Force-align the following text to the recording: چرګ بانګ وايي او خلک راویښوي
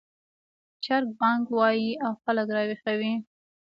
چرګ 0.83 1.09
بانګ 1.19 1.43
وايي 1.57 1.91
او 2.05 2.11
خلک 2.23 2.47
راویښوي 2.55 3.13